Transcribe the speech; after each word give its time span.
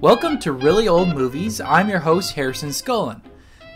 Welcome 0.00 0.38
to 0.40 0.52
Really 0.52 0.86
Old 0.86 1.08
Movies. 1.08 1.60
I'm 1.60 1.88
your 1.88 1.98
host, 1.98 2.34
Harrison 2.34 2.68
Scullin. 2.68 3.20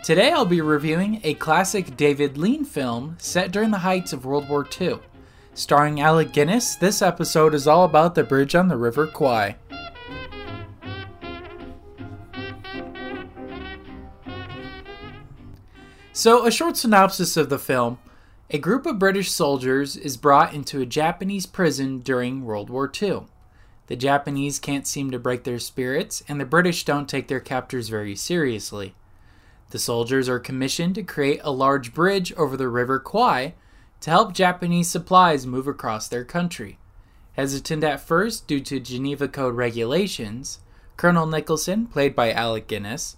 Today 0.05 0.31
I'll 0.31 0.45
be 0.45 0.61
reviewing 0.61 1.19
a 1.25 1.33
classic 1.33 1.97
David 1.97 2.37
Lean 2.37 2.63
film 2.63 3.17
set 3.19 3.51
during 3.51 3.71
the 3.71 3.79
heights 3.79 4.13
of 4.13 4.23
World 4.23 4.47
War 4.47 4.65
II. 4.79 4.99
Starring 5.53 5.99
Alec 5.99 6.31
Guinness, 6.31 6.77
this 6.77 7.01
episode 7.01 7.53
is 7.53 7.67
all 7.67 7.83
about 7.83 8.15
the 8.15 8.23
bridge 8.23 8.55
on 8.55 8.69
the 8.69 8.77
River 8.77 9.05
Kwai. 9.05 9.57
So, 16.13 16.45
a 16.45 16.51
short 16.51 16.77
synopsis 16.77 17.35
of 17.35 17.49
the 17.49 17.59
film 17.59 17.99
a 18.49 18.57
group 18.57 18.85
of 18.85 18.97
British 18.97 19.29
soldiers 19.29 19.97
is 19.97 20.15
brought 20.15 20.53
into 20.53 20.79
a 20.79 20.85
Japanese 20.85 21.45
prison 21.45 21.99
during 21.99 22.45
World 22.45 22.69
War 22.69 22.89
II. 23.01 23.23
The 23.93 23.97
Japanese 23.97 24.57
can't 24.57 24.87
seem 24.87 25.11
to 25.11 25.19
break 25.19 25.43
their 25.43 25.59
spirits, 25.59 26.23
and 26.27 26.41
the 26.41 26.45
British 26.45 26.83
don't 26.83 27.07
take 27.07 27.27
their 27.27 27.39
captors 27.39 27.89
very 27.89 28.15
seriously. 28.15 28.95
The 29.69 29.77
soldiers 29.77 30.27
are 30.27 30.39
commissioned 30.39 30.95
to 30.95 31.03
create 31.03 31.41
a 31.43 31.51
large 31.51 31.93
bridge 31.93 32.33
over 32.33 32.57
the 32.57 32.69
River 32.69 32.97
Kwai 32.97 33.53
to 34.01 34.09
help 34.09 34.33
Japanese 34.33 34.89
supplies 34.89 35.45
move 35.45 35.67
across 35.67 36.07
their 36.07 36.25
country. 36.25 36.79
Hesitant 37.33 37.83
at 37.83 38.01
first 38.01 38.47
due 38.47 38.61
to 38.61 38.79
Geneva 38.79 39.27
Code 39.27 39.55
regulations, 39.55 40.57
Colonel 40.97 41.27
Nicholson, 41.27 41.85
played 41.85 42.15
by 42.15 42.31
Alec 42.31 42.67
Guinness, 42.67 43.17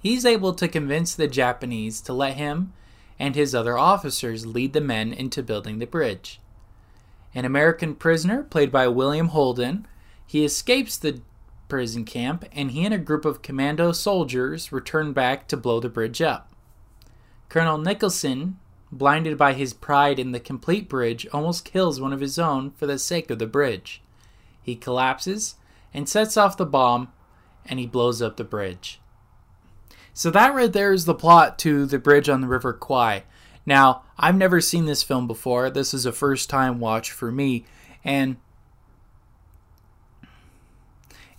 he's 0.00 0.26
able 0.26 0.52
to 0.52 0.66
convince 0.66 1.14
the 1.14 1.28
Japanese 1.28 2.00
to 2.00 2.12
let 2.12 2.34
him 2.34 2.72
and 3.20 3.36
his 3.36 3.54
other 3.54 3.78
officers 3.78 4.46
lead 4.46 4.72
the 4.72 4.80
men 4.80 5.12
into 5.12 5.44
building 5.44 5.78
the 5.78 5.86
bridge. 5.86 6.40
An 7.34 7.44
American 7.44 7.94
prisoner, 7.94 8.42
played 8.42 8.70
by 8.70 8.88
William 8.88 9.28
Holden, 9.28 9.86
he 10.26 10.44
escapes 10.44 10.96
the 10.96 11.20
prison 11.68 12.04
camp 12.04 12.44
and 12.52 12.72
he 12.72 12.84
and 12.84 12.92
a 12.92 12.98
group 12.98 13.24
of 13.24 13.40
commando 13.40 13.92
soldiers 13.92 14.72
return 14.72 15.12
back 15.12 15.48
to 15.48 15.56
blow 15.56 15.80
the 15.80 15.88
bridge 15.88 16.20
up. 16.20 16.52
Colonel 17.48 17.78
Nicholson, 17.78 18.58
blinded 18.90 19.38
by 19.38 19.54
his 19.54 19.72
pride 19.72 20.18
in 20.18 20.32
the 20.32 20.40
complete 20.40 20.88
bridge, 20.88 21.26
almost 21.32 21.64
kills 21.64 22.00
one 22.00 22.12
of 22.12 22.20
his 22.20 22.38
own 22.38 22.70
for 22.72 22.86
the 22.86 22.98
sake 22.98 23.30
of 23.30 23.38
the 23.38 23.46
bridge. 23.46 24.02
He 24.62 24.76
collapses 24.76 25.54
and 25.94 26.08
sets 26.08 26.36
off 26.36 26.56
the 26.56 26.66
bomb 26.66 27.10
and 27.64 27.78
he 27.78 27.86
blows 27.86 28.20
up 28.20 28.36
the 28.36 28.44
bridge. 28.44 29.00
So 30.14 30.30
that 30.30 30.54
right 30.54 30.72
there 30.72 30.92
is 30.92 31.06
the 31.06 31.14
plot 31.14 31.58
to 31.60 31.86
The 31.86 31.98
Bridge 31.98 32.28
on 32.28 32.42
the 32.42 32.48
River 32.48 32.72
Kwai. 32.72 33.24
Now, 33.64 34.02
I've 34.18 34.36
never 34.36 34.60
seen 34.60 34.86
this 34.86 35.02
film 35.02 35.26
before. 35.26 35.70
This 35.70 35.94
is 35.94 36.06
a 36.06 36.12
first 36.12 36.50
time 36.50 36.80
watch 36.80 37.10
for 37.10 37.30
me 37.30 37.64
and 38.04 38.36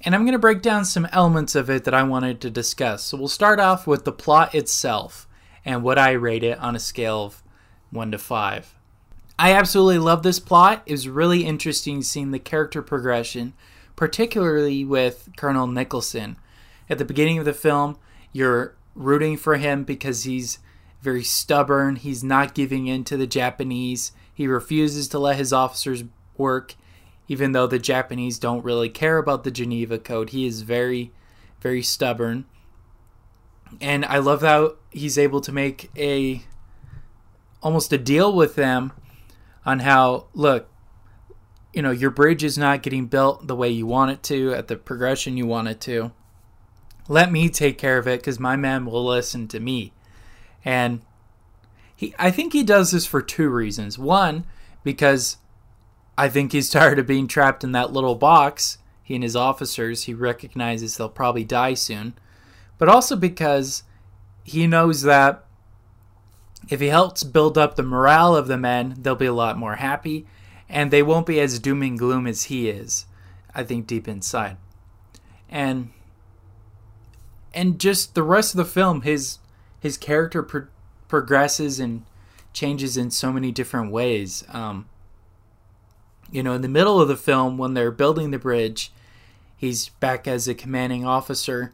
and 0.06 0.14
I'm 0.14 0.24
going 0.24 0.34
to 0.34 0.40
break 0.40 0.62
down 0.62 0.84
some 0.84 1.08
elements 1.14 1.56
of 1.56 1.70
it 1.70 1.86
that 1.86 1.94
I 1.94 2.04
wanted 2.04 2.42
to 2.42 2.50
discuss. 2.50 3.04
So 3.04 3.18
we'll 3.18 3.30
start 3.30 3.62
off 3.62 3.88
with 3.88 4.04
the 4.04 4.12
plot 4.12 4.54
itself 4.54 5.30
and 5.64 5.82
what 5.82 5.98
I 5.98 6.12
rate 6.12 6.44
it 6.44 6.60
on 6.60 6.76
a 6.76 6.80
scale 6.80 7.24
of 7.24 7.44
1 7.92 8.12
to 8.12 8.18
5. 8.18 8.76
I 9.40 9.54
absolutely 9.54 10.00
love 10.00 10.24
this 10.24 10.40
plot. 10.40 10.84
It 10.86 10.92
was 10.92 11.08
really 11.08 11.46
interesting 11.46 12.02
seeing 12.02 12.32
the 12.32 12.40
character 12.40 12.82
progression, 12.82 13.54
particularly 13.96 14.84
with 14.84 15.30
Colonel 15.38 15.68
Nicholson. 15.68 16.36
At 16.90 16.98
the 16.98 17.06
beginning 17.06 17.38
of 17.38 17.46
the 17.46 17.54
film, 17.54 17.98
you're 18.34 18.76
rooting 18.96 19.38
for 19.38 19.56
him 19.56 19.86
because 19.86 20.24
he's 20.24 20.60
very 21.04 21.24
stubborn. 21.24 21.98
He's 21.98 22.24
not 22.24 22.54
giving 22.54 22.88
in 22.88 23.04
to 23.06 23.18
the 23.18 23.28
Japanese. 23.28 24.12
He 24.34 24.48
refuses 24.48 25.08
to 25.10 25.20
let 25.20 25.36
his 25.36 25.54
officers 25.54 26.04
work, 26.38 26.76
even 27.28 27.52
though 27.52 27.68
the 27.68 27.80
Japanese 27.80 28.40
don't 28.40 28.64
really 28.64 28.90
care 28.90 29.18
about 29.18 29.44
the 29.44 29.52
Geneva 29.52 30.00
Code. 30.00 30.32
He 30.32 30.48
is 30.48 30.62
very, 30.62 31.12
very 31.60 31.84
stubborn. 31.84 32.46
And 33.82 34.06
I 34.06 34.20
love 34.20 34.42
how 34.42 34.76
he's 34.92 35.18
able 35.18 35.42
to 35.42 35.52
make 35.52 35.92
a 35.98 36.44
almost 37.62 37.94
a 37.94 37.98
deal 37.98 38.34
with 38.34 38.56
them 38.56 38.94
on 39.66 39.80
how 39.80 40.28
look, 40.34 40.70
you 41.74 41.82
know, 41.82 41.92
your 41.92 42.12
bridge 42.12 42.44
is 42.44 42.58
not 42.58 42.84
getting 42.84 43.08
built 43.08 43.48
the 43.48 43.56
way 43.56 43.70
you 43.70 43.86
want 43.86 44.12
it 44.12 44.24
to 44.24 44.54
at 44.54 44.68
the 44.68 44.76
progression 44.76 45.38
you 45.38 45.46
want 45.46 45.68
it 45.68 45.82
to 45.82 46.12
let 47.08 47.32
me 47.32 47.50
take 47.50 47.78
care 47.78 47.98
of 47.98 48.08
it 48.08 48.20
because 48.20 48.40
my 48.40 48.56
man 48.56 48.86
will 48.86 49.06
listen 49.06 49.48
to 49.50 49.60
me. 49.60 49.94
And 50.66 51.02
he, 51.96 52.14
I 52.18 52.32
think 52.32 52.54
he 52.54 52.64
does 52.64 52.92
this 52.92 53.06
for 53.06 53.22
two 53.22 53.50
reasons. 53.50 53.98
One, 54.00 54.46
because 54.84 55.38
I 56.18 56.30
think 56.30 56.52
he's 56.52 56.70
tired 56.72 57.00
of 57.00 57.08
being 57.08 57.28
trapped 57.28 57.64
in 57.64 57.72
that 57.74 57.94
little 57.94 58.16
box. 58.16 58.78
He 59.04 59.16
and 59.16 59.24
his 59.24 59.36
officers, 59.36 60.04
he 60.04 60.14
recognizes 60.14 60.98
they'll 60.98 61.10
probably 61.10 61.44
die 61.44 61.74
soon. 61.74 62.14
But 62.78 62.90
also 62.90 63.16
because 63.16 63.84
he 64.44 64.68
knows 64.68 65.04
that 65.04 65.46
if 66.70 66.80
he 66.80 66.88
helps 66.88 67.24
build 67.24 67.58
up 67.58 67.76
the 67.76 67.84
morale 67.84 68.36
of 68.36 68.48
the 68.48 68.58
men, 68.58 68.96
they'll 68.98 69.16
be 69.16 69.26
a 69.26 69.34
lot 69.34 69.58
more 69.58 69.76
happy 69.76 70.26
and 70.70 70.90
they 70.90 71.04
won't 71.04 71.28
be 71.28 71.40
as 71.40 71.60
doom 71.60 71.84
and 71.84 72.00
gloom 72.00 72.26
as 72.26 72.46
he 72.46 72.70
is, 72.70 73.06
I 73.54 73.64
think, 73.64 73.86
deep 73.86 74.08
inside. 74.08 74.58
And 75.50 75.92
and 77.54 77.80
just 77.80 78.16
the 78.16 78.24
rest 78.24 78.54
of 78.54 78.58
the 78.58 78.66
film, 78.66 79.02
his 79.02 79.38
his 79.84 79.98
character 79.98 80.42
pro- 80.42 80.68
progresses 81.10 81.78
and 81.78 82.06
changes 82.54 82.96
in 82.96 83.12
so 83.12 83.34
many 83.34 83.52
different 83.52 83.92
ways. 83.92 84.46
Um, 84.48 84.88
you 86.32 86.42
know, 86.42 86.54
in 86.54 86.62
the 86.62 86.70
middle 86.70 87.02
of 87.02 87.10
the 87.10 87.18
film, 87.18 87.58
when 87.58 87.74
they're 87.74 87.92
building 87.92 88.32
the 88.32 88.40
bridge, 88.40 88.94
he's 89.58 89.90
back 89.90 90.26
as 90.26 90.48
a 90.48 90.56
commanding 90.56 91.06
officer, 91.06 91.74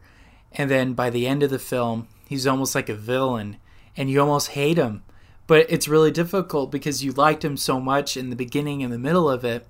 and 0.50 0.68
then 0.68 0.92
by 0.92 1.08
the 1.08 1.24
end 1.28 1.44
of 1.44 1.50
the 1.50 1.58
film, 1.60 2.08
he's 2.28 2.48
almost 2.48 2.74
like 2.74 2.88
a 2.88 2.96
villain, 2.96 3.58
and 3.96 4.10
you 4.10 4.20
almost 4.20 4.48
hate 4.48 4.76
him. 4.76 5.04
But 5.46 5.66
it's 5.68 5.86
really 5.86 6.10
difficult 6.10 6.72
because 6.72 7.04
you 7.04 7.12
liked 7.12 7.44
him 7.44 7.56
so 7.56 7.80
much 7.80 8.16
in 8.16 8.30
the 8.30 8.36
beginning 8.36 8.82
and 8.82 8.92
the 8.92 8.98
middle 8.98 9.30
of 9.30 9.44
it 9.44 9.68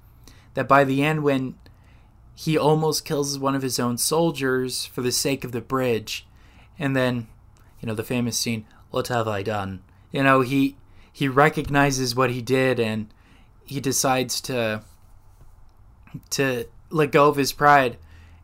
that 0.55 0.67
by 0.67 0.85
the 0.85 1.03
end, 1.03 1.23
when 1.23 1.57
he 2.35 2.57
almost 2.57 3.05
kills 3.05 3.39
one 3.39 3.55
of 3.55 3.61
his 3.61 3.79
own 3.79 3.99
soldiers 3.99 4.87
for 4.87 5.03
the 5.03 5.13
sake 5.13 5.45
of 5.45 5.53
the 5.53 5.61
bridge. 5.61 6.27
And 6.79 6.97
then, 6.97 7.29
you 7.81 7.87
know, 7.87 7.95
the 7.95 8.05
famous 8.05 8.39
scene, 8.39 8.67
What 8.91 9.09
have 9.09 9.29
I 9.29 9.43
done? 9.43 9.83
You 10.13 10.23
know, 10.23 10.41
he 10.41 10.77
he 11.13 11.29
recognizes 11.29 12.15
what 12.15 12.31
he 12.31 12.43
did 12.43 12.79
and 12.81 13.13
he 13.65 13.81
decides 13.81 14.41
to 14.43 14.83
to 16.31 16.67
let 16.91 17.13
go 17.13 17.29
of 17.29 17.37
his 17.37 17.53
pride 17.53 17.97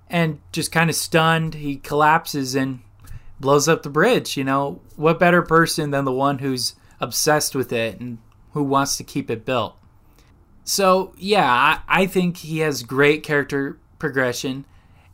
and 0.09 0.41
just 0.53 0.71
kind 0.71 0.89
of 0.89 0.97
stunned, 0.97 1.55
he 1.55 1.77
collapses 1.77 2.55
and 2.55 2.81
blows 3.41 3.69
up 3.69 3.83
the 3.83 3.91
bridge, 3.91 4.37
you 4.37 4.45
know. 4.45 4.81
What 4.95 5.19
better 5.19 5.43
person 5.43 5.91
than 5.91 6.05
the 6.05 6.13
one 6.13 6.39
who's 6.39 6.75
obsessed 7.01 7.55
with 7.55 7.73
it 7.73 8.01
and 8.01 8.19
who 8.53 8.63
wants 8.63 8.97
to 8.97 9.05
keep 9.05 9.31
it 9.31 9.45
built? 9.45 9.77
So, 10.65 11.13
yeah, 11.17 11.51
I, 11.51 12.03
I 12.03 12.07
think 12.07 12.39
he 12.39 12.59
has 12.61 12.83
great 12.83 13.23
character 13.23 13.79
progression. 13.99 14.65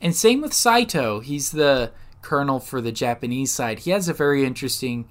And 0.00 0.14
same 0.14 0.40
with 0.40 0.52
Saito. 0.52 1.20
He's 1.20 1.52
the 1.52 1.92
colonel 2.22 2.60
for 2.60 2.80
the 2.80 2.92
Japanese 2.92 3.52
side. 3.52 3.80
He 3.80 3.90
has 3.90 4.08
a 4.08 4.14
very 4.14 4.44
interesting 4.44 5.08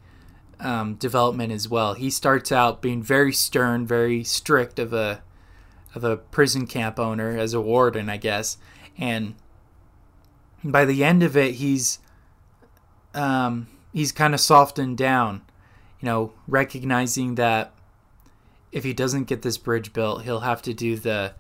um, 0.60 0.96
development 0.96 1.52
as 1.52 1.68
well. 1.68 1.94
He 1.94 2.10
starts 2.10 2.52
out 2.52 2.82
being 2.82 3.04
very 3.04 3.34
stern, 3.34 3.86
very 3.86 4.24
strict 4.24 4.80
of 4.80 4.94
a 4.94 5.22
of 5.94 6.04
a 6.06 6.16
prison 6.16 6.66
camp 6.66 6.98
owner 6.98 7.38
as 7.38 7.54
a 7.54 7.60
warden, 7.60 8.10
I 8.10 8.18
guess. 8.18 8.58
And 8.98 9.36
by 10.64 10.86
the 10.86 11.04
end 11.04 11.22
of 11.22 11.36
it, 11.36 11.56
he's 11.56 12.00
um, 13.14 13.68
he's 13.94 14.12
kind 14.12 14.34
of 14.34 14.40
softened 14.40 14.98
down. 14.98 15.42
You 16.00 16.08
know, 16.08 16.34
recognizing 16.48 17.36
that 17.36 17.74
if 18.72 18.84
he 18.84 18.94
doesn't 18.94 19.25
get 19.25 19.42
this 19.42 19.57
bridge 19.57 19.94
built, 19.94 20.24
he'll 20.24 20.40
have 20.40 20.62
to 20.64 20.74
do 20.74 20.96
the 20.96 21.34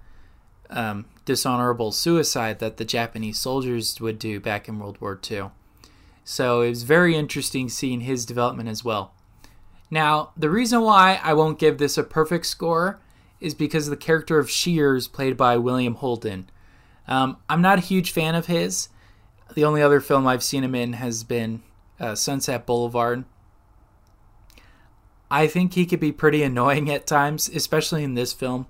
um, 0.69 1.05
dishonorable 1.25 1.91
suicide 1.91 2.59
that 2.59 2.77
the 2.77 2.85
Japanese 2.85 3.39
soldiers 3.39 3.99
would 3.99 4.19
do 4.19 4.39
back 4.39 4.67
in 4.67 4.79
World 4.79 4.99
War 5.01 5.19
II. 5.29 5.49
So 6.23 6.61
it 6.61 6.69
was 6.69 6.83
very 6.83 7.15
interesting 7.15 7.69
seeing 7.69 8.01
his 8.01 8.25
development 8.25 8.69
as 8.69 8.83
well. 8.83 9.13
Now, 9.89 10.31
the 10.37 10.49
reason 10.49 10.81
why 10.81 11.19
I 11.23 11.33
won't 11.33 11.59
give 11.59 11.77
this 11.77 11.97
a 11.97 12.03
perfect 12.03 12.45
score 12.45 12.99
is 13.39 13.53
because 13.53 13.87
of 13.87 13.91
the 13.91 13.97
character 13.97 14.39
of 14.39 14.49
Shears, 14.49 15.07
played 15.07 15.35
by 15.35 15.57
William 15.57 15.95
Holden. 15.95 16.49
Um, 17.07 17.37
I'm 17.49 17.61
not 17.61 17.79
a 17.79 17.81
huge 17.81 18.11
fan 18.11 18.35
of 18.35 18.45
his. 18.45 18.89
The 19.53 19.65
only 19.65 19.81
other 19.81 19.99
film 19.99 20.27
I've 20.27 20.43
seen 20.43 20.63
him 20.63 20.75
in 20.75 20.93
has 20.93 21.23
been 21.23 21.61
uh, 21.99 22.15
Sunset 22.15 22.65
Boulevard. 22.65 23.25
I 25.29 25.47
think 25.47 25.73
he 25.73 25.85
could 25.85 25.99
be 25.99 26.11
pretty 26.11 26.43
annoying 26.43 26.89
at 26.89 27.07
times, 27.07 27.49
especially 27.49 28.03
in 28.03 28.13
this 28.13 28.31
film 28.31 28.67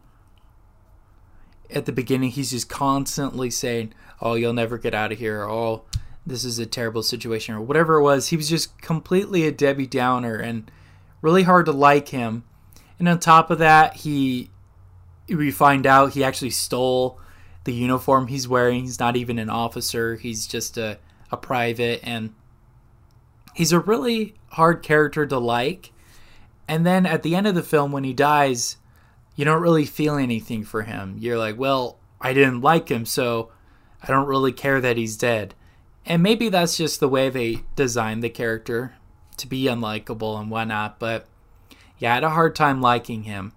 at 1.74 1.86
the 1.86 1.92
beginning 1.92 2.32
he's 2.32 2.52
just 2.52 2.70
constantly 2.70 3.50
saying, 3.50 3.94
"Oh, 4.22 4.36
you'll 4.36 4.54
never 4.54 4.78
get 4.78 4.94
out 4.94 5.12
of 5.12 5.20
here," 5.20 5.44
"Oh, 5.44 5.84
this 6.26 6.44
is 6.44 6.60
a 6.60 6.66
terrible 6.66 7.04
situation," 7.04 7.56
or 7.56 7.62
whatever 7.62 7.96
it 7.96 8.04
was. 8.04 8.30
He 8.30 8.38
was 8.38 8.50
just 8.50 8.80
completely 8.82 9.46
a 9.46 9.52
Debbie 9.52 9.88
Downer 9.88 10.36
and 10.36 10.70
really 11.22 11.44
hard 11.44 11.66
to 11.66 11.72
like 11.72 12.10
him. 12.10 12.44
And 13.00 13.10
on 13.10 13.20
top 13.20 13.50
of 13.50 13.60
that, 13.60 13.98
he 13.98 14.52
we 15.28 15.52
find 15.52 15.86
out 15.86 16.14
he 16.14 16.24
actually 16.24 16.50
stole 16.50 17.20
the 17.64 17.74
uniform 17.74 18.28
he's 18.28 18.48
wearing. 18.48 18.82
He's 18.82 19.00
not 19.00 19.16
even 19.16 19.40
an 19.40 19.50
officer, 19.50 20.16
he's 20.16 20.48
just 20.48 20.78
a, 20.78 21.00
a 21.32 21.38
private. 21.38 22.02
And 22.04 22.34
he's 23.54 23.72
a 23.72 23.80
really 23.80 24.36
hard 24.50 24.84
character 24.84 25.26
to 25.26 25.38
like. 25.38 25.92
And 26.68 26.86
then 26.86 27.06
at 27.06 27.24
the 27.24 27.36
end 27.36 27.48
of 27.48 27.56
the 27.56 27.64
film, 27.64 27.92
when 27.92 28.04
he 28.04 28.14
dies, 28.14 28.78
you 29.36 29.46
don't 29.46 29.62
really 29.62 29.86
feel 29.86 30.16
anything 30.16 30.64
for 30.64 30.84
him. 30.84 31.18
You're 31.20 31.38
like, 31.38 31.58
well, 31.58 31.98
I 32.20 32.34
didn't 32.34 32.62
like 32.62 32.90
him, 32.90 33.06
so 33.06 33.52
I 34.02 34.08
don't 34.08 34.28
really 34.28 34.52
care 34.52 34.80
that 34.82 34.98
he's 34.98 35.18
dead. 35.18 35.54
And 36.06 36.24
maybe 36.24 36.50
that's 36.50 36.78
just 36.78 37.00
the 37.00 37.10
way 37.10 37.30
they 37.30 37.64
designed 37.76 38.24
the 38.24 38.30
character 38.30 38.96
to 39.38 39.48
be 39.48 39.66
unlikable 39.66 40.40
and 40.40 40.50
whatnot. 40.50 41.00
But 41.00 41.28
yeah, 41.98 42.12
I 42.12 42.16
had 42.16 42.24
a 42.24 42.32
hard 42.32 42.56
time 42.56 42.82
liking 42.82 43.24
him. 43.24 43.54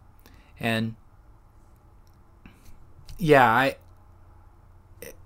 And 0.60 0.94
yeah, 3.18 3.48
I 3.48 3.76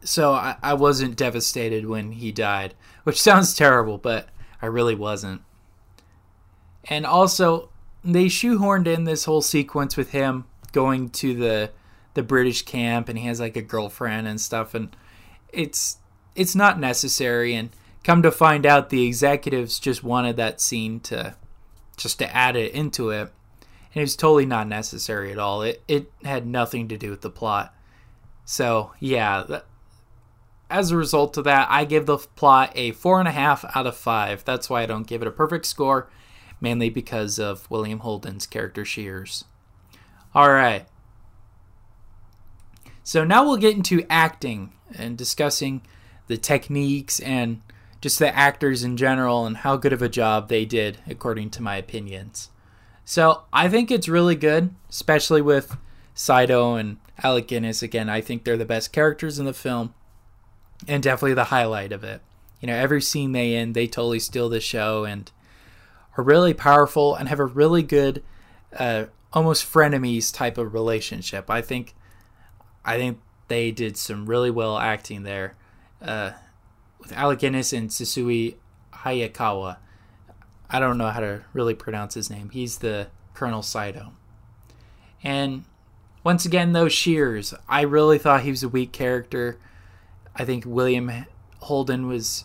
so 0.03 0.33
I, 0.33 0.57
I 0.63 0.75
wasn't 0.75 1.17
devastated 1.17 1.87
when 1.87 2.13
he 2.13 2.33
died, 2.33 2.75
which 3.05 3.21
sounds 3.23 3.55
terrible, 3.55 3.99
but 3.99 4.29
I 4.63 4.67
really 4.67 4.95
wasn't. 4.95 5.43
And 6.85 7.05
also, 7.05 7.69
they 8.05 8.27
shoehorned 8.27 8.87
in 8.87 9.05
this 9.05 9.25
whole 9.25 9.43
sequence 9.43 9.97
with 9.97 10.11
him 10.11 10.45
going 10.73 11.11
to 11.11 11.35
the 11.35 11.71
the 12.15 12.23
British 12.23 12.63
camp, 12.63 13.09
and 13.09 13.19
he 13.19 13.27
has 13.27 13.39
like 13.39 13.57
a 13.57 13.63
girlfriend 13.63 14.27
and 14.27 14.41
stuff, 14.41 14.75
and 14.75 14.97
it's 15.53 15.99
it's 16.35 16.55
not 16.55 16.79
necessary. 16.79 17.55
And 17.55 17.71
come 18.05 18.23
to 18.23 18.31
find 18.31 18.65
out, 18.65 18.91
the 18.91 19.07
executives 19.07 19.79
just 19.79 20.03
wanted 20.05 20.37
that 20.37 20.61
scene 20.61 21.01
to 21.01 21.35
just 21.97 22.19
to 22.21 22.35
add 22.35 22.57
it 22.57 22.73
into 22.73 23.11
it, 23.11 23.33
and 23.61 23.97
it 23.97 24.01
was 24.01 24.17
totally 24.17 24.47
not 24.47 24.69
necessary 24.69 25.33
at 25.33 25.39
all. 25.39 25.63
It 25.63 25.83
it 25.89 26.11
had 26.25 26.47
nothing 26.47 26.89
to 26.89 26.97
do 26.97 27.11
with 27.11 27.21
the 27.23 27.31
plot. 27.31 27.75
So 28.45 28.93
yeah, 29.01 29.45
that, 29.49 29.67
as 30.71 30.91
a 30.91 30.97
result 30.97 31.37
of 31.37 31.45
that, 31.45 31.69
I 31.71 31.85
give 31.85 32.07
the 32.07 32.19
plot 32.19 32.73
a 32.75 32.93
four 32.93 33.19
and 33.19 33.29
a 33.29 33.33
half 33.33 33.65
out 33.77 33.87
of 33.87 33.97
five. 33.97 34.45
That's 34.45 34.71
why 34.71 34.83
I 34.83 34.87
don't 34.87 35.07
give 35.07 35.23
it 35.23 35.29
a 35.29 35.33
perfect 35.33 35.67
score, 35.67 36.09
mainly 36.61 36.91
because 36.91 37.39
of 37.39 37.71
William 37.71 38.01
Holden's 38.01 38.47
character 38.47 38.85
Shears. 38.85 39.45
All 40.35 40.51
right. 40.51 40.87
So 43.03 43.25
now 43.25 43.45
we'll 43.45 43.57
get 43.57 43.75
into 43.75 44.05
acting 44.11 44.75
and 44.95 45.17
discussing 45.17 45.81
the 46.29 46.37
techniques 46.37 47.19
and 47.21 47.61
just 48.01 48.19
the 48.19 48.35
actors 48.37 48.85
in 48.85 48.97
general 48.97 49.45
and 49.45 49.59
how 49.59 49.77
good 49.77 49.93
of 49.93 50.03
a 50.03 50.09
job 50.09 50.49
they 50.49 50.65
did, 50.65 50.99
according 51.09 51.51
to 51.51 51.63
my 51.63 51.77
opinions. 51.77 52.51
So 53.05 53.43
I 53.53 53.69
think 53.69 53.91
it's 53.91 54.09
really 54.09 54.37
good, 54.37 54.75
especially 54.89 55.43
with 55.43 55.77
Saito 56.15 56.75
and 56.75 56.99
Alec 57.23 57.49
Guinness. 57.49 57.83
Again, 57.83 58.09
I 58.09 58.21
think 58.21 58.45
they're 58.45 58.57
the 58.57 58.65
best 58.65 58.93
characters 58.93 59.39
in 59.39 59.47
the 59.47 59.55
film 59.55 59.95
and 60.87 61.03
definitely 61.03 61.35
the 61.35 61.45
highlight 61.45 61.91
of 61.91 62.05
it. 62.05 62.21
You 62.61 62.67
know, 62.67 62.75
every 62.75 63.01
scene 63.03 63.33
they 63.33 63.55
in, 63.55 63.73
they 63.73 63.87
totally 63.87 64.19
steal 64.21 64.49
the 64.49 64.61
show 64.61 65.05
and 65.05 65.31
are 66.17 66.25
really 66.25 66.55
powerful 66.55 67.15
and 67.15 67.29
have 67.29 67.41
a 67.41 67.47
really 67.47 67.83
good, 67.83 68.23
uh, 68.77 69.07
almost 69.33 69.71
frenemies 69.71 70.35
type 70.35 70.59
of 70.59 70.75
relationship. 70.75 71.51
I 71.51 71.63
think, 71.63 71.95
I 72.85 72.97
think 72.97 73.21
they 73.49 73.71
did 73.71 73.97
some 73.97 74.27
really 74.27 74.51
well 74.51 74.79
acting 74.79 75.23
there, 75.23 75.57
uh, 76.03 76.33
with 76.99 77.13
Alec 77.13 77.41
Guinness 77.41 77.73
and 77.73 77.91
Sessue 77.91 78.55
Hayakawa. 78.93 79.79
I 80.71 80.81
don't 80.81 80.99
know 80.99 81.09
how 81.09 81.21
to 81.21 81.43
really 81.53 81.75
pronounce 81.75 82.15
his 82.15 82.31
name. 82.31 82.51
He's 82.51 82.79
the 82.79 83.09
Colonel 83.35 83.63
Saito. 83.63 84.13
And 85.23 85.65
once 86.23 86.45
again, 86.45 86.73
those 86.73 86.93
Shears, 86.93 87.55
I 87.69 87.83
really 87.83 88.19
thought 88.19 88.43
he 88.43 88.51
was 88.51 88.63
a 88.63 88.69
weak 88.69 88.93
character. 88.93 89.59
I 90.37 90.45
think 90.45 90.65
William 90.67 91.11
Holden 91.61 92.07
was 92.07 92.45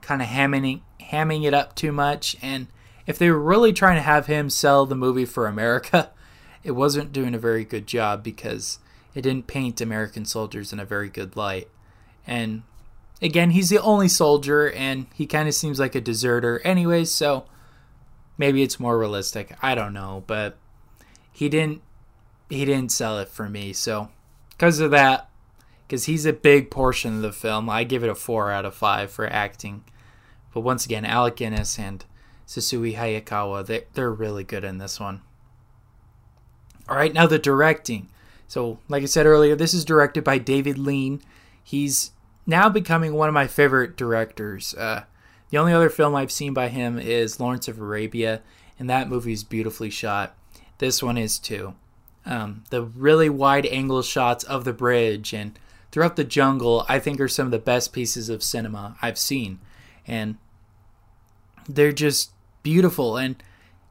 kind 0.00 0.22
of 0.22 0.28
hamming 0.28 0.80
hamming 1.00 1.44
it 1.44 1.54
up 1.54 1.76
too 1.76 1.92
much 1.92 2.34
and 2.42 2.66
if 3.06 3.18
they 3.18 3.30
were 3.30 3.38
really 3.38 3.72
trying 3.72 3.96
to 3.96 4.02
have 4.02 4.26
him 4.26 4.48
sell 4.48 4.86
the 4.86 4.94
movie 4.94 5.24
for 5.24 5.46
America, 5.46 6.10
it 6.64 6.72
wasn't 6.72 7.12
doing 7.12 7.34
a 7.34 7.38
very 7.38 7.64
good 7.64 7.86
job 7.86 8.22
because 8.22 8.78
it 9.14 9.22
didn't 9.22 9.46
paint 9.46 9.80
American 9.80 10.24
soldiers 10.24 10.72
in 10.72 10.80
a 10.80 10.84
very 10.84 11.08
good 11.08 11.36
light. 11.36 11.68
And 12.26 12.62
again, 13.20 13.50
he's 13.50 13.70
the 13.70 13.80
only 13.80 14.08
soldier 14.08 14.70
and 14.70 15.06
he 15.14 15.26
kind 15.26 15.48
of 15.48 15.54
seems 15.54 15.80
like 15.80 15.94
a 15.94 16.00
deserter 16.00 16.60
anyways, 16.64 17.10
so 17.10 17.46
maybe 18.38 18.62
it's 18.62 18.80
more 18.80 18.98
realistic. 18.98 19.56
I 19.62 19.74
don't 19.74 19.92
know, 19.92 20.24
but 20.26 20.56
he 21.32 21.48
didn't 21.48 21.82
he 22.48 22.64
didn't 22.64 22.92
sell 22.92 23.18
it 23.18 23.28
for 23.28 23.48
me. 23.48 23.72
So, 23.72 24.10
because 24.50 24.78
of 24.78 24.90
that, 24.90 25.30
because 25.86 26.04
he's 26.04 26.26
a 26.26 26.32
big 26.32 26.70
portion 26.70 27.16
of 27.16 27.22
the 27.22 27.32
film. 27.32 27.68
I 27.68 27.84
give 27.84 28.02
it 28.04 28.10
a 28.10 28.14
four 28.14 28.50
out 28.50 28.64
of 28.64 28.74
five 28.74 29.10
for 29.10 29.26
acting. 29.26 29.84
But 30.52 30.60
once 30.60 30.84
again, 30.84 31.04
Alec 31.04 31.36
Guinness 31.36 31.78
and 31.78 32.04
Sessue 32.46 32.94
Hayakawa, 32.94 33.66
they, 33.66 33.84
they're 33.94 34.10
really 34.10 34.44
good 34.44 34.64
in 34.64 34.78
this 34.78 35.00
one. 35.00 35.22
All 36.88 36.96
right, 36.96 37.12
now 37.12 37.26
the 37.26 37.38
directing. 37.38 38.08
So, 38.48 38.78
like 38.88 39.02
I 39.02 39.06
said 39.06 39.26
earlier, 39.26 39.54
this 39.54 39.72
is 39.72 39.84
directed 39.84 40.24
by 40.24 40.38
David 40.38 40.78
Lean. 40.78 41.22
He's 41.62 42.12
now 42.46 42.68
becoming 42.68 43.14
one 43.14 43.28
of 43.28 43.34
my 43.34 43.46
favorite 43.46 43.96
directors. 43.96 44.74
Uh, 44.74 45.04
the 45.50 45.58
only 45.58 45.72
other 45.72 45.90
film 45.90 46.14
I've 46.14 46.32
seen 46.32 46.54
by 46.54 46.68
him 46.68 46.98
is 46.98 47.38
Lawrence 47.38 47.68
of 47.68 47.78
Arabia, 47.78 48.42
and 48.78 48.88
that 48.88 49.08
movie 49.08 49.32
is 49.32 49.44
beautifully 49.44 49.90
shot. 49.90 50.34
This 50.78 51.02
one 51.02 51.18
is 51.18 51.38
too. 51.38 51.74
Um, 52.24 52.64
the 52.70 52.82
really 52.82 53.28
wide 53.28 53.66
angle 53.66 54.02
shots 54.02 54.44
of 54.44 54.64
the 54.64 54.72
bridge 54.72 55.32
and 55.32 55.58
throughout 55.90 56.16
the 56.16 56.24
jungle, 56.24 56.84
I 56.88 56.98
think 56.98 57.20
are 57.20 57.28
some 57.28 57.46
of 57.46 57.52
the 57.52 57.58
best 57.58 57.92
pieces 57.92 58.28
of 58.28 58.42
cinema 58.42 58.96
I've 59.02 59.18
seen. 59.18 59.60
And 60.06 60.38
they're 61.68 61.92
just 61.92 62.32
beautiful. 62.62 63.16
And 63.16 63.40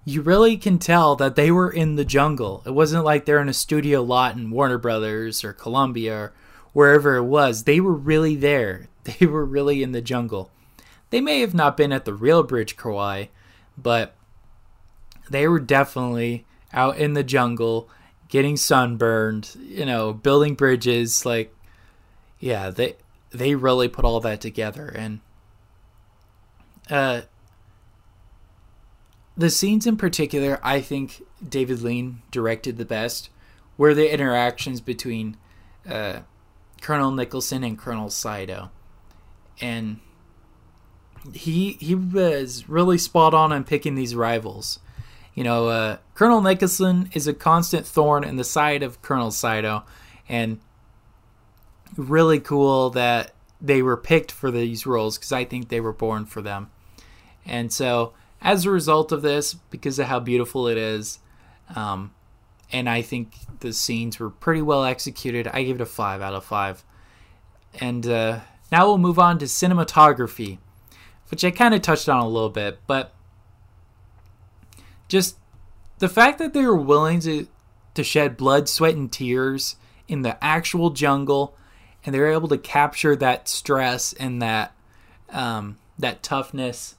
you 0.04 0.22
really 0.22 0.58
can 0.58 0.80
tell 0.80 1.16
that 1.18 1.36
they 1.36 1.52
were 1.52 1.70
in 1.70 1.96
the 1.96 2.06
jungle. 2.06 2.64
It 2.66 2.72
wasn't 2.72 3.06
like 3.06 3.26
they're 3.26 3.42
in 3.42 3.50
a 3.50 3.54
studio 3.54 4.02
lot 4.02 4.36
in 4.36 4.50
Warner 4.50 4.80
Brothers 4.80 5.44
or 5.44 5.54
Columbia 5.54 6.16
or 6.16 6.34
wherever 6.74 7.16
it 7.16 7.24
was. 7.24 7.64
They 7.64 7.80
were 7.80 7.94
really 7.94 8.36
there. 8.36 8.88
They 9.20 9.26
were 9.26 9.46
really 9.46 9.82
in 9.82 9.94
the 9.94 10.02
jungle. 10.02 10.52
They 11.10 11.22
may 11.22 11.40
have 11.40 11.56
not 11.56 11.76
been 11.76 11.92
at 11.92 12.06
the 12.06 12.14
real 12.14 12.44
Bridge 12.44 12.78
Kwai, 12.78 13.30
but 13.76 14.16
they 15.28 15.48
were 15.48 15.60
definitely 15.60 16.46
out 16.72 16.98
in 16.98 17.14
the 17.14 17.24
jungle 17.24 17.90
getting 18.28 18.58
sunburned, 18.58 19.56
you 19.60 19.88
know, 19.88 20.14
building 20.14 20.54
bridges 20.54 21.26
like 21.26 21.52
yeah, 22.40 22.70
they 22.70 22.96
they 23.32 23.56
really 23.56 23.88
put 23.88 24.06
all 24.06 24.20
that 24.20 24.40
together 24.40 24.88
and 24.88 25.20
uh 26.92 27.22
the 29.36 29.50
scenes 29.50 29.88
in 29.88 29.98
particular 29.98 30.60
I 30.62 30.80
think 30.80 31.24
David 31.48 31.82
Lean 31.82 32.22
directed 32.30 32.78
the 32.78 32.86
best 32.86 33.30
were 33.78 33.94
the 33.94 34.14
interactions 34.14 34.80
between 34.80 35.38
uh, 35.90 36.20
Colonel 36.82 37.12
Nicholson 37.12 37.64
and 37.64 37.78
Colonel 37.78 38.10
Saito. 38.10 38.72
And 39.62 40.00
he 41.34 41.74
he 41.74 41.96
was 41.96 42.68
really 42.68 42.98
spot 42.98 43.34
on 43.34 43.52
on 43.52 43.64
picking 43.64 43.96
these 43.96 44.16
rivals. 44.16 44.80
You 45.36 45.44
know, 45.44 45.68
uh, 45.70 45.98
Colonel 46.14 46.42
Nicholson 46.42 47.10
is 47.14 47.28
a 47.28 47.34
constant 47.34 47.86
thorn 47.86 48.24
in 48.24 48.36
the 48.36 48.44
side 48.44 48.84
of 48.84 49.02
Colonel 49.02 49.32
Saito, 49.32 49.84
and 50.28 50.60
really 51.96 52.40
cool 52.40 52.90
that 52.92 53.34
they 53.62 53.82
were 53.82 53.98
picked 53.98 54.32
for 54.32 54.52
these 54.52 54.86
roles 54.86 55.18
because 55.18 55.32
I 55.32 55.46
think 55.46 55.70
they 55.70 55.80
were 55.80 55.94
born 55.94 56.26
for 56.26 56.42
them. 56.42 56.70
And 57.46 57.72
so, 57.72 58.14
as 58.42 58.66
a 58.66 58.72
result 58.72 59.12
of 59.12 59.22
this, 59.22 59.54
because 59.54 60.00
of 60.00 60.08
how 60.08 60.20
beautiful 60.20 60.68
it 60.68 60.78
is, 60.78 61.20
um, 61.76 62.14
and 62.72 62.90
I 62.90 63.02
think 63.02 63.34
the 63.62 63.74
scenes 63.74 64.20
were 64.20 64.30
pretty 64.30 64.62
well 64.62 64.84
executed, 64.84 65.48
I 65.48 65.64
give 65.64 65.78
it 65.78 65.82
a 65.82 65.86
5 65.86 66.22
out 66.22 66.34
of 66.34 66.44
5. 66.44 66.84
And 67.80 68.06
uh, 68.06 68.40
now 68.72 68.88
we'll 68.88 68.98
move 68.98 69.20
on 69.20 69.40
to 69.40 69.46
cinematography, 69.46 70.60
which 71.30 71.44
I 71.44 71.52
kind 71.52 71.74
of 71.74 71.82
touched 71.82 72.10
on 72.10 72.20
a 72.20 72.28
little 72.28 72.50
bit, 72.50 72.80
but 72.88 73.14
just 75.08 75.38
the 76.00 76.10
fact 76.10 76.38
that 76.40 76.54
they 76.54 76.66
were 76.66 76.76
willing 76.76 77.20
to, 77.22 77.48
to 77.94 78.04
shed 78.04 78.38
blood, 78.38 78.68
sweat, 78.68 78.96
and 78.96 79.12
tears 79.12 79.76
in 80.08 80.22
the 80.22 80.44
actual 80.44 80.90
jungle 80.90 81.56
and 82.04 82.14
they're 82.14 82.32
able 82.32 82.48
to 82.48 82.58
capture 82.58 83.16
that 83.16 83.48
stress 83.48 84.14
and 84.14 84.42
that 84.42 84.74
um, 85.30 85.78
that 85.98 86.24
toughness. 86.24 86.96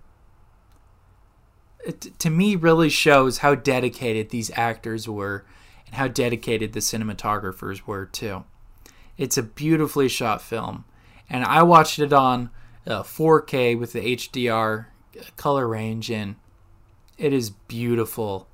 it, 1.85 2.19
to 2.19 2.29
me, 2.29 2.55
really 2.55 2.89
shows 2.89 3.39
how 3.39 3.55
dedicated 3.55 4.29
these 4.29 4.51
actors 4.55 5.07
were, 5.07 5.45
and 5.85 5.95
how 5.95 6.07
dedicated 6.07 6.73
the 6.73 6.79
cinematographers 6.79 7.81
were 7.85 8.05
too. 8.05 8.43
It's 9.17 9.37
a 9.37 9.43
beautifully 9.43 10.09
shot 10.09 10.41
film, 10.41 10.85
and 11.29 11.43
I 11.43 11.63
watched 11.63 11.99
it 11.99 12.11
on 12.11 12.49
uh, 12.85 13.03
4K 13.03 13.77
with 13.79 13.93
the 13.93 14.15
HDR 14.15 14.87
color 15.37 15.67
range, 15.67 16.09
and 16.09 16.35
it 17.17 17.31
is 17.31 17.49
beautiful 17.49 18.47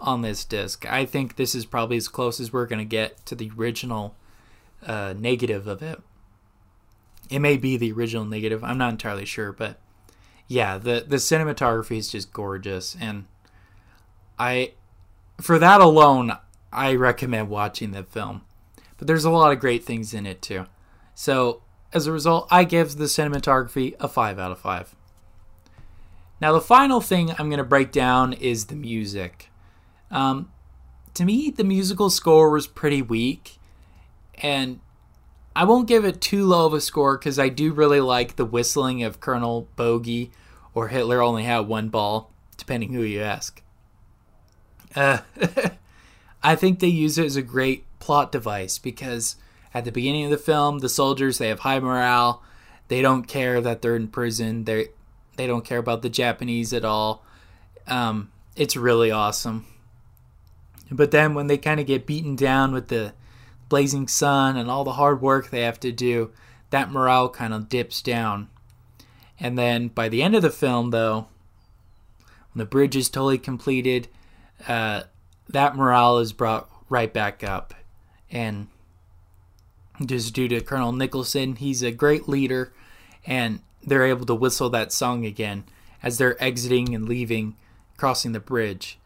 on 0.00 0.22
this 0.22 0.44
disc. 0.44 0.90
I 0.90 1.04
think 1.04 1.36
this 1.36 1.54
is 1.54 1.66
probably 1.66 1.96
as 1.96 2.08
close 2.08 2.40
as 2.40 2.52
we're 2.52 2.66
going 2.66 2.80
to 2.80 2.84
get 2.84 3.24
to 3.26 3.34
the 3.34 3.50
original 3.56 4.16
uh, 4.84 5.14
negative 5.16 5.66
of 5.66 5.82
it. 5.82 6.00
It 7.28 7.38
may 7.38 7.56
be 7.56 7.76
the 7.76 7.92
original 7.92 8.24
negative. 8.24 8.64
I'm 8.64 8.78
not 8.78 8.90
entirely 8.90 9.26
sure, 9.26 9.52
but 9.52 9.78
yeah, 10.50 10.78
the 10.78 11.04
the 11.06 11.16
cinematography 11.16 11.96
is 11.96 12.10
just 12.10 12.32
gorgeous, 12.32 12.96
and 13.00 13.26
I, 14.36 14.72
for 15.40 15.60
that 15.60 15.80
alone, 15.80 16.32
I 16.72 16.96
recommend 16.96 17.48
watching 17.48 17.92
the 17.92 18.02
film. 18.02 18.42
But 18.98 19.06
there's 19.06 19.24
a 19.24 19.30
lot 19.30 19.52
of 19.52 19.60
great 19.60 19.84
things 19.84 20.12
in 20.12 20.26
it 20.26 20.42
too. 20.42 20.66
So 21.14 21.62
as 21.92 22.08
a 22.08 22.12
result, 22.12 22.48
I 22.50 22.64
give 22.64 22.96
the 22.96 23.04
cinematography 23.04 23.94
a 24.00 24.08
five 24.08 24.40
out 24.40 24.50
of 24.50 24.58
five. 24.58 24.96
Now, 26.40 26.52
the 26.52 26.60
final 26.60 27.00
thing 27.00 27.30
I'm 27.30 27.48
going 27.48 27.58
to 27.58 27.64
break 27.64 27.92
down 27.92 28.32
is 28.32 28.66
the 28.66 28.74
music. 28.74 29.50
Um, 30.10 30.50
to 31.14 31.24
me, 31.24 31.50
the 31.50 31.62
musical 31.62 32.10
score 32.10 32.50
was 32.50 32.66
pretty 32.66 33.02
weak, 33.02 33.60
and 34.34 34.80
I 35.54 35.64
won't 35.64 35.88
give 35.88 36.04
it 36.04 36.20
too 36.20 36.46
low 36.46 36.66
of 36.66 36.74
a 36.74 36.80
score 36.80 37.18
because 37.18 37.38
I 37.38 37.48
do 37.48 37.72
really 37.72 38.00
like 38.00 38.36
the 38.36 38.44
whistling 38.44 39.02
of 39.02 39.20
Colonel 39.20 39.68
Bogey 39.76 40.30
or 40.74 40.88
Hitler 40.88 41.20
only 41.20 41.42
had 41.42 41.60
one 41.60 41.88
ball, 41.88 42.30
depending 42.56 42.92
who 42.92 43.02
you 43.02 43.20
ask. 43.20 43.62
Uh, 44.94 45.18
I 46.42 46.54
think 46.54 46.78
they 46.78 46.86
use 46.86 47.18
it 47.18 47.26
as 47.26 47.36
a 47.36 47.42
great 47.42 47.84
plot 47.98 48.32
device 48.32 48.78
because 48.78 49.36
at 49.74 49.84
the 49.84 49.92
beginning 49.92 50.24
of 50.24 50.30
the 50.30 50.38
film, 50.38 50.78
the 50.78 50.88
soldiers 50.88 51.38
they 51.38 51.48
have 51.48 51.60
high 51.60 51.80
morale. 51.80 52.42
They 52.88 53.02
don't 53.02 53.28
care 53.28 53.60
that 53.60 53.82
they're 53.82 53.96
in 53.96 54.08
prison. 54.08 54.64
They 54.64 54.88
they 55.36 55.46
don't 55.46 55.64
care 55.64 55.78
about 55.78 56.02
the 56.02 56.08
Japanese 56.08 56.72
at 56.72 56.84
all. 56.84 57.24
Um, 57.86 58.30
it's 58.56 58.76
really 58.76 59.10
awesome. 59.10 59.66
But 60.90 61.12
then 61.12 61.34
when 61.34 61.46
they 61.46 61.56
kind 61.56 61.78
of 61.78 61.86
get 61.86 62.06
beaten 62.06 62.34
down 62.34 62.72
with 62.72 62.88
the 62.88 63.14
blazing 63.70 64.06
sun 64.06 64.58
and 64.58 64.70
all 64.70 64.84
the 64.84 64.92
hard 64.92 65.22
work 65.22 65.48
they 65.48 65.62
have 65.62 65.80
to 65.80 65.90
do, 65.90 66.30
that 66.68 66.90
morale 66.90 67.30
kind 67.30 67.54
of 67.54 67.70
dips 67.70 68.02
down. 68.02 68.50
And 69.38 69.56
then 69.56 69.88
by 69.88 70.10
the 70.10 70.22
end 70.22 70.36
of 70.36 70.42
the 70.42 70.50
film, 70.50 70.90
though, 70.90 71.28
when 72.52 72.58
the 72.58 72.66
bridge 72.66 72.96
is 72.96 73.08
totally 73.08 73.38
completed, 73.38 74.08
uh, 74.68 75.04
that 75.48 75.76
morale 75.76 76.18
is 76.18 76.34
brought 76.34 76.68
right 76.90 77.10
back 77.10 77.42
up. 77.42 77.72
And 78.30 78.68
just 80.04 80.34
due 80.34 80.48
to 80.48 80.60
Colonel 80.60 80.92
Nicholson, 80.92 81.56
he's 81.56 81.82
a 81.82 81.90
great 81.90 82.28
leader, 82.28 82.72
and 83.24 83.60
they're 83.82 84.04
able 84.04 84.26
to 84.26 84.34
whistle 84.34 84.68
that 84.70 84.92
song 84.92 85.24
again 85.24 85.64
as 86.02 86.18
they're 86.18 86.42
exiting 86.42 86.94
and 86.94 87.08
leaving, 87.08 87.56
crossing 87.96 88.32
the 88.32 88.40
bridge, 88.40 88.98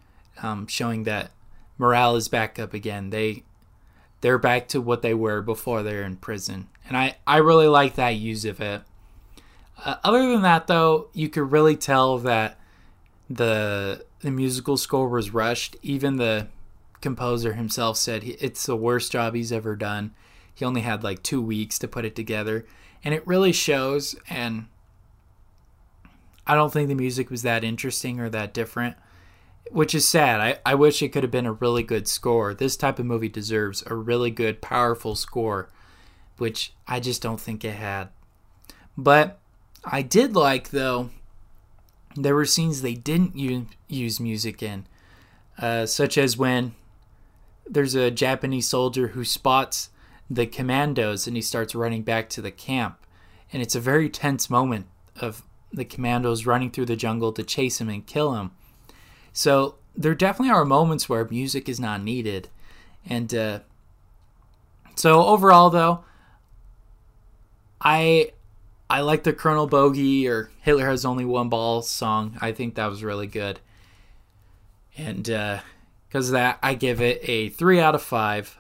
um, 0.43 0.67
showing 0.67 1.05
that 1.05 1.31
morale 1.79 2.17
is 2.17 2.29
back 2.29 2.59
up 2.59 2.75
again. 2.75 3.11
They 3.11 3.45
they're 4.25 4.39
back 4.39 4.69
to 4.69 4.81
what 4.81 5.03
they 5.03 5.13
were 5.13 5.43
before 5.43 5.83
they're 5.83 6.03
in 6.03 6.17
prison, 6.17 6.67
and 6.89 6.97
I 6.97 7.17
I 7.27 7.37
really 7.37 7.69
like 7.69 7.97
that 7.97 8.17
use 8.17 8.47
of 8.47 8.59
it. 8.59 8.81
Uh, 9.85 9.97
other 10.03 10.27
than 10.27 10.41
that, 10.41 10.67
though, 10.67 11.09
you 11.13 11.29
could 11.29 11.53
really 11.53 11.77
tell 11.77 12.17
that 12.21 12.59
the 13.29 14.07
the 14.21 14.31
musical 14.31 14.79
score 14.79 15.11
was 15.11 15.35
rushed. 15.35 15.77
Even 15.83 16.17
the 16.17 16.49
composer 17.03 17.53
himself 17.53 17.99
said 17.99 18.23
he, 18.23 18.31
it's 18.41 18.65
the 18.65 18.75
worst 18.75 19.13
job 19.13 19.35
he's 19.35 19.53
ever 19.53 19.77
done. 19.77 20.15
He 20.55 20.65
only 20.65 20.81
had 20.81 21.05
like 21.05 21.23
two 21.23 21.43
weeks 21.43 21.79
to 21.81 21.87
put 21.87 22.07
it 22.07 22.17
together, 22.17 22.65
and 23.05 23.13
it 23.13 23.27
really 23.27 23.53
shows. 23.53 24.17
And 24.31 24.69
I 26.47 26.55
don't 26.55 26.73
think 26.73 26.89
the 26.89 26.95
music 26.95 27.29
was 27.31 27.43
that 27.43 27.63
interesting 27.63 28.21
or 28.21 28.31
that 28.31 28.55
different 28.55 28.97
which 29.71 29.95
is 29.95 30.07
sad. 30.07 30.41
I, 30.41 30.59
I 30.65 30.75
wish 30.75 31.03
it 31.03 31.11
could 31.11 31.23
have 31.23 31.33
been 31.33 31.47
a 31.47 31.53
really 31.53 31.83
good 31.83 32.07
score. 32.07 32.55
This 32.55 32.77
type 32.77 32.99
of 32.99 33.07
movie 33.07 33.29
deserves 33.29 33.83
a 33.87 33.95
really 33.95 34.31
good, 34.31 34.61
powerful 34.61 35.15
score, 35.15 35.71
which 36.39 36.73
I 36.87 37.01
just 37.01 37.23
don't 37.23 37.41
think 37.41 37.65
it 37.65 37.75
had. 37.75 38.09
But 38.97 39.39
I 39.85 40.03
did 40.03 40.35
like, 40.35 40.71
though, 40.71 41.11
there 42.15 42.35
were 42.35 42.45
scenes 42.45 42.83
they 42.83 42.95
didn't 42.95 43.37
use, 43.37 43.67
use 43.89 44.21
music 44.21 44.63
in, 44.63 44.87
uh, 45.59 45.87
such 45.87 46.17
as 46.17 46.37
when 46.37 46.75
there's 47.67 47.95
a 47.95 48.11
Japanese 48.11 48.69
soldier 48.69 49.09
who 49.09 49.25
spots 49.25 49.91
the 50.31 50.47
commandos 50.47 51.27
and 51.27 51.37
he 51.37 51.43
starts 51.43 51.75
running 51.75 52.03
back 52.03 52.29
to 52.31 52.43
the 52.43 52.51
camp. 52.51 52.99
And 53.53 53.63
it's 53.63 53.75
a 53.75 53.81
very 53.81 54.09
tense 54.09 54.51
moment 54.51 54.87
of 55.21 55.43
the 55.73 55.85
commandos 55.85 56.47
running 56.47 56.71
through 56.71 56.87
the 56.87 56.97
jungle 56.97 57.33
to 57.33 57.43
chase 57.43 57.81
him 57.81 57.89
and 57.89 58.07
kill 58.07 58.35
him 58.35 58.53
so 59.35 59.75
there 59.97 60.15
definitely 60.15 60.55
are 60.55 60.65
moments 60.65 61.09
where 61.09 61.27
music 61.27 61.69
is 61.69 61.79
not 61.79 62.03
needed. 62.03 62.49
And 63.05 63.35
uh, 63.35 63.59
so 64.95 65.27
overall, 65.27 65.69
though, 65.69 66.05
I 67.81 68.31
I 68.89 69.01
like 69.01 69.25
the 69.25 69.33
Colonel 69.33 69.67
Bogey 69.67 70.29
or 70.29 70.51
Hitler 70.63 70.87
has 70.87 71.05
only 71.05 71.25
one 71.25 71.49
ball 71.49 71.83
song. 71.83 72.39
I 72.41 72.53
think 72.53 72.77
that 72.77 72.87
was 72.87 73.03
really 73.03 73.27
good. 73.27 73.59
And 74.97 75.25
because 75.25 76.31
uh, 76.31 76.33
that, 76.33 76.59
I 76.63 76.75
give 76.75 77.01
it 77.01 77.21
a 77.29 77.49
three 77.49 77.81
out 77.81 77.97
of 77.97 78.03
five. 78.03 78.57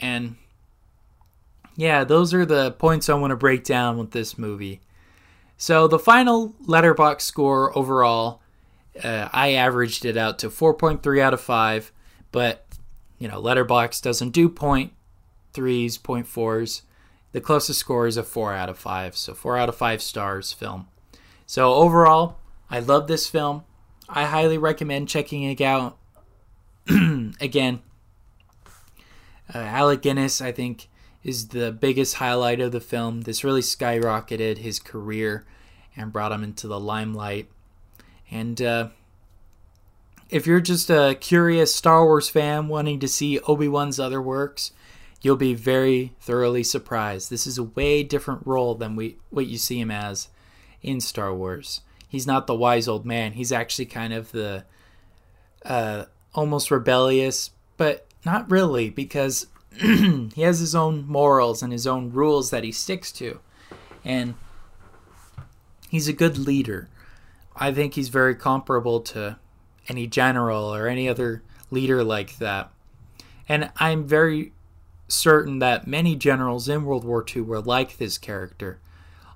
And 0.00 0.36
yeah, 1.76 2.04
those 2.04 2.32
are 2.32 2.46
the 2.46 2.72
points 2.72 3.10
I 3.10 3.14
want 3.14 3.32
to 3.32 3.36
break 3.36 3.64
down 3.64 3.98
with 3.98 4.12
this 4.12 4.38
movie. 4.38 4.80
So 5.58 5.86
the 5.86 5.98
final 5.98 6.54
Letterboxd 6.66 7.20
score 7.20 7.76
overall 7.76 8.40
uh, 9.02 9.28
I 9.32 9.52
averaged 9.52 10.04
it 10.04 10.16
out 10.16 10.38
to 10.40 10.48
4.3 10.48 11.20
out 11.20 11.34
of 11.34 11.40
5, 11.40 11.92
but 12.32 12.66
you 13.18 13.28
know, 13.28 13.40
Letterboxd 13.40 14.02
doesn't 14.02 14.30
do 14.30 14.48
point 14.48 14.92
threes, 15.52 15.96
point 15.96 16.26
fours. 16.26 16.82
The 17.32 17.40
closest 17.40 17.80
score 17.80 18.06
is 18.06 18.16
a 18.16 18.22
4 18.22 18.54
out 18.54 18.68
of 18.68 18.78
5, 18.78 19.16
so 19.16 19.34
4 19.34 19.58
out 19.58 19.68
of 19.68 19.76
5 19.76 20.02
stars 20.02 20.52
film. 20.52 20.88
So 21.46 21.74
overall, 21.74 22.36
I 22.70 22.80
love 22.80 23.06
this 23.06 23.28
film. 23.28 23.64
I 24.08 24.24
highly 24.24 24.58
recommend 24.58 25.08
checking 25.08 25.42
it 25.42 25.60
out. 25.60 25.96
Again, 26.88 27.82
uh, 29.54 29.58
Alec 29.58 30.02
Guinness, 30.02 30.40
I 30.40 30.52
think, 30.52 30.88
is 31.24 31.48
the 31.48 31.72
biggest 31.72 32.16
highlight 32.16 32.60
of 32.60 32.72
the 32.72 32.80
film. 32.80 33.22
This 33.22 33.44
really 33.44 33.60
skyrocketed 33.60 34.58
his 34.58 34.78
career 34.78 35.44
and 35.96 36.12
brought 36.12 36.32
him 36.32 36.44
into 36.44 36.68
the 36.68 36.78
limelight. 36.78 37.48
And 38.30 38.60
uh, 38.60 38.88
if 40.28 40.46
you're 40.46 40.60
just 40.60 40.90
a 40.90 41.16
curious 41.20 41.74
Star 41.74 42.04
Wars 42.04 42.28
fan 42.28 42.68
wanting 42.68 43.00
to 43.00 43.08
see 43.08 43.38
Obi 43.40 43.68
Wan's 43.68 44.00
other 44.00 44.20
works, 44.20 44.72
you'll 45.22 45.36
be 45.36 45.54
very 45.54 46.14
thoroughly 46.20 46.62
surprised. 46.62 47.30
This 47.30 47.46
is 47.46 47.58
a 47.58 47.64
way 47.64 48.02
different 48.02 48.46
role 48.46 48.74
than 48.74 48.96
we 48.96 49.16
what 49.30 49.46
you 49.46 49.58
see 49.58 49.80
him 49.80 49.90
as 49.90 50.28
in 50.82 51.00
Star 51.00 51.34
Wars. 51.34 51.82
He's 52.08 52.26
not 52.26 52.46
the 52.46 52.54
wise 52.54 52.88
old 52.88 53.04
man. 53.04 53.32
He's 53.32 53.52
actually 53.52 53.86
kind 53.86 54.12
of 54.12 54.32
the 54.32 54.64
uh, 55.64 56.04
almost 56.34 56.70
rebellious, 56.70 57.50
but 57.76 58.06
not 58.24 58.50
really 58.50 58.90
because 58.90 59.46
he 59.80 60.42
has 60.42 60.60
his 60.60 60.74
own 60.74 61.06
morals 61.06 61.62
and 61.62 61.72
his 61.72 61.86
own 61.86 62.10
rules 62.12 62.50
that 62.50 62.64
he 62.64 62.72
sticks 62.72 63.10
to, 63.12 63.40
and 64.04 64.34
he's 65.88 66.08
a 66.08 66.12
good 66.12 66.38
leader. 66.38 66.88
I 67.56 67.72
think 67.72 67.94
he's 67.94 68.08
very 68.08 68.34
comparable 68.34 69.00
to 69.00 69.38
any 69.88 70.06
general 70.06 70.74
or 70.74 70.86
any 70.86 71.08
other 71.08 71.42
leader 71.70 72.04
like 72.04 72.38
that. 72.38 72.70
And 73.48 73.70
I'm 73.76 74.06
very 74.06 74.52
certain 75.08 75.60
that 75.60 75.86
many 75.86 76.16
generals 76.16 76.68
in 76.68 76.84
World 76.84 77.04
War 77.04 77.24
II 77.34 77.42
were 77.42 77.60
like 77.60 77.96
this 77.96 78.18
character, 78.18 78.78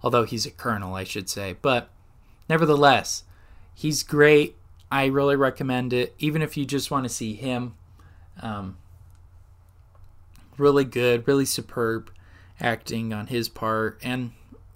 although 0.03 0.25
he's 0.25 0.47
a 0.47 0.51
colonel, 0.51 0.95
I 0.95 1.05
should 1.05 1.29
say. 1.29 1.57
But 1.61 1.89
nevertheless, 2.49 3.25
he's 3.75 4.03
great. 4.03 4.57
I 4.91 5.07
really 5.07 5.37
recommend 5.37 5.93
it, 5.93 6.15
even 6.19 6.43
if 6.43 6.57
you 6.57 6.65
just 6.65 6.91
want 6.91 7.05
to 7.05 7.09
see 7.09 7.35
him. 7.35 7.75
Um, 8.43 8.77
really 10.59 10.85
good, 10.85 11.27
really 11.27 11.45
superb 11.45 12.11
acting 12.61 13.13
on 13.13 13.29
his 13.29 13.49
part, 13.49 13.99
and 14.03 14.33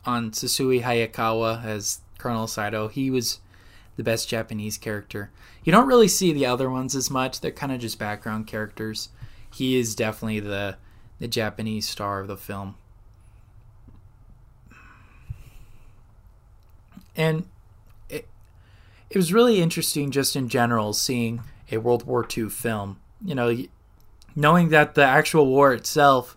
on 0.06 0.30
Sessue 0.30 0.82
Hayakawa 0.82 1.64
as 1.64 2.00
Colonel 2.18 2.46
Saito. 2.46 2.88
He 2.88 3.10
was 3.10 3.40
the 3.96 4.02
best 4.02 4.28
Japanese 4.28 4.78
character. 4.78 5.30
You 5.62 5.72
don't 5.72 5.86
really 5.86 6.08
see 6.08 6.32
the 6.32 6.46
other 6.46 6.70
ones 6.70 6.94
as 6.94 7.10
much. 7.10 7.40
They're 7.40 7.50
kind 7.50 7.72
of 7.72 7.80
just 7.80 7.98
background 7.98 8.46
characters. 8.46 9.08
He 9.52 9.78
is 9.78 9.94
definitely 9.94 10.40
the 10.40 10.76
the 11.20 11.28
Japanese 11.28 11.88
star 11.88 12.20
of 12.20 12.26
the 12.28 12.36
film. 12.36 12.74
And 17.16 17.44
it, 18.08 18.26
it 19.08 19.16
was 19.16 19.32
really 19.32 19.62
interesting 19.62 20.10
just 20.10 20.34
in 20.34 20.48
general 20.48 20.92
seeing 20.92 21.42
a 21.70 21.78
World 21.78 22.04
War 22.04 22.26
II 22.36 22.48
film. 22.48 22.98
You 23.24 23.36
know, 23.36 23.56
knowing 24.34 24.70
that 24.70 24.94
the 24.94 25.04
actual 25.04 25.46
war 25.46 25.72
itself 25.72 26.36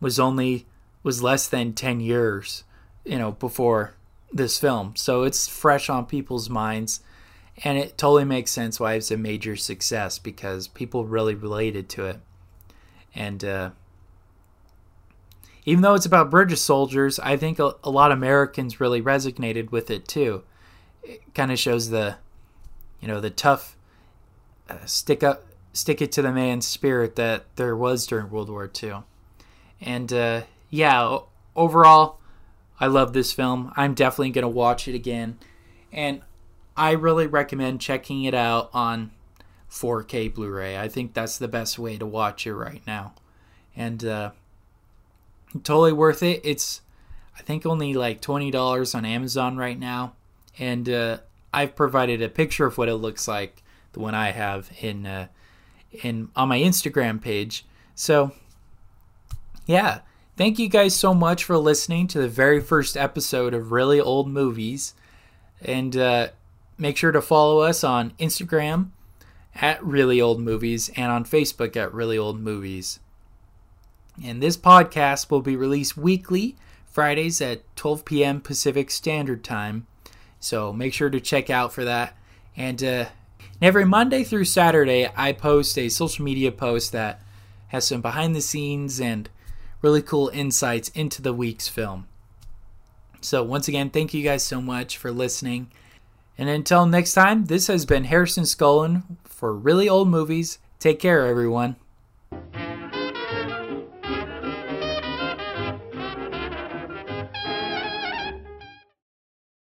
was 0.00 0.20
only 0.20 0.66
was 1.02 1.22
less 1.22 1.48
than 1.48 1.74
10 1.74 2.00
years, 2.00 2.64
you 3.04 3.18
know, 3.18 3.32
before 3.32 3.94
this 4.34 4.58
film. 4.58 4.94
So 4.96 5.22
it's 5.22 5.48
fresh 5.48 5.88
on 5.88 6.06
people's 6.06 6.50
minds. 6.50 7.00
And 7.62 7.78
it 7.78 7.96
totally 7.96 8.24
makes 8.24 8.50
sense 8.50 8.80
why 8.80 8.94
it's 8.94 9.12
a 9.12 9.16
major 9.16 9.54
success 9.54 10.18
because 10.18 10.66
people 10.66 11.04
really 11.04 11.36
related 11.36 11.88
to 11.90 12.06
it. 12.06 12.20
And 13.14 13.44
uh, 13.44 13.70
even 15.64 15.82
though 15.82 15.94
it's 15.94 16.04
about 16.04 16.30
British 16.30 16.60
soldiers, 16.60 17.20
I 17.20 17.36
think 17.36 17.60
a, 17.60 17.76
a 17.84 17.90
lot 17.90 18.10
of 18.10 18.18
Americans 18.18 18.80
really 18.80 19.00
resonated 19.00 19.70
with 19.70 19.88
it 19.88 20.08
too. 20.08 20.42
It 21.04 21.22
kind 21.32 21.52
of 21.52 21.58
shows 21.58 21.90
the, 21.90 22.16
you 23.00 23.06
know, 23.06 23.20
the 23.20 23.30
tough, 23.30 23.76
uh, 24.68 24.84
stick 24.84 25.22
up, 25.22 25.44
stick 25.72 26.02
it 26.02 26.10
to 26.12 26.22
the 26.22 26.32
man 26.32 26.60
spirit 26.60 27.14
that 27.16 27.44
there 27.54 27.76
was 27.76 28.04
during 28.04 28.30
World 28.30 28.50
War 28.50 28.68
II. 28.82 28.94
And 29.80 30.12
uh, 30.12 30.42
yeah, 30.70 31.18
overall, 31.54 32.18
I 32.80 32.86
love 32.86 33.12
this 33.12 33.32
film. 33.32 33.72
I'm 33.76 33.94
definitely 33.94 34.30
going 34.30 34.42
to 34.42 34.48
watch 34.48 34.88
it 34.88 34.94
again. 34.94 35.38
And 35.92 36.22
I 36.76 36.92
really 36.92 37.26
recommend 37.26 37.80
checking 37.80 38.24
it 38.24 38.34
out 38.34 38.70
on 38.72 39.12
4K 39.70 40.34
Blu 40.34 40.50
ray. 40.50 40.78
I 40.78 40.88
think 40.88 41.14
that's 41.14 41.38
the 41.38 41.48
best 41.48 41.78
way 41.78 41.98
to 41.98 42.06
watch 42.06 42.46
it 42.46 42.54
right 42.54 42.82
now. 42.86 43.14
And 43.76 44.04
uh, 44.04 44.30
totally 45.62 45.92
worth 45.92 46.22
it. 46.22 46.40
It's, 46.44 46.80
I 47.38 47.42
think, 47.42 47.64
only 47.64 47.94
like 47.94 48.20
$20 48.20 48.94
on 48.94 49.04
Amazon 49.04 49.56
right 49.56 49.78
now. 49.78 50.14
And 50.58 50.88
uh, 50.88 51.18
I've 51.52 51.76
provided 51.76 52.22
a 52.22 52.28
picture 52.28 52.66
of 52.66 52.78
what 52.78 52.88
it 52.88 52.96
looks 52.96 53.28
like, 53.28 53.62
the 53.92 54.00
one 54.00 54.14
I 54.14 54.30
have 54.30 54.70
in, 54.80 55.06
uh, 55.06 55.28
in 56.02 56.28
on 56.34 56.48
my 56.48 56.58
Instagram 56.58 57.20
page. 57.20 57.64
So, 57.94 58.32
yeah. 59.66 60.00
Thank 60.36 60.58
you 60.58 60.68
guys 60.68 60.96
so 60.96 61.14
much 61.14 61.44
for 61.44 61.56
listening 61.56 62.08
to 62.08 62.18
the 62.18 62.28
very 62.28 62.58
first 62.58 62.96
episode 62.96 63.54
of 63.54 63.70
Really 63.70 64.00
Old 64.00 64.28
Movies. 64.28 64.92
And 65.62 65.96
uh, 65.96 66.28
make 66.76 66.96
sure 66.96 67.12
to 67.12 67.22
follow 67.22 67.60
us 67.60 67.84
on 67.84 68.10
Instagram 68.18 68.88
at 69.54 69.80
Really 69.84 70.20
Old 70.20 70.40
Movies 70.40 70.90
and 70.96 71.12
on 71.12 71.24
Facebook 71.24 71.76
at 71.76 71.94
Really 71.94 72.18
Old 72.18 72.40
Movies. 72.40 72.98
And 74.24 74.42
this 74.42 74.56
podcast 74.56 75.30
will 75.30 75.40
be 75.40 75.54
released 75.54 75.96
weekly, 75.96 76.56
Fridays 76.84 77.40
at 77.40 77.62
12 77.76 78.04
p.m. 78.04 78.40
Pacific 78.40 78.90
Standard 78.90 79.44
Time. 79.44 79.86
So 80.40 80.72
make 80.72 80.94
sure 80.94 81.10
to 81.10 81.20
check 81.20 81.48
out 81.48 81.72
for 81.72 81.84
that. 81.84 82.16
And 82.56 82.82
uh, 82.82 83.04
every 83.62 83.84
Monday 83.84 84.24
through 84.24 84.46
Saturday, 84.46 85.08
I 85.16 85.32
post 85.32 85.78
a 85.78 85.88
social 85.88 86.24
media 86.24 86.50
post 86.50 86.90
that 86.90 87.22
has 87.68 87.86
some 87.86 88.00
behind 88.00 88.34
the 88.34 88.40
scenes 88.40 89.00
and 89.00 89.28
really 89.84 90.00
cool 90.00 90.30
insights 90.32 90.88
into 90.94 91.20
the 91.20 91.34
week's 91.34 91.68
film. 91.68 92.08
So, 93.20 93.42
once 93.42 93.68
again, 93.68 93.90
thank 93.90 94.14
you 94.14 94.22
guys 94.24 94.42
so 94.42 94.62
much 94.62 94.96
for 94.96 95.12
listening. 95.12 95.70
And 96.38 96.48
until 96.48 96.86
next 96.86 97.12
time, 97.12 97.44
this 97.44 97.66
has 97.66 97.84
been 97.84 98.04
Harrison 98.04 98.44
Scullin 98.44 99.02
for 99.24 99.52
Really 99.54 99.86
Old 99.86 100.08
Movies. 100.08 100.58
Take 100.78 101.00
care, 101.00 101.26
everyone. 101.26 101.76